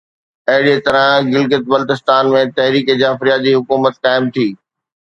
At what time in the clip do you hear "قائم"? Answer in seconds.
4.09-4.23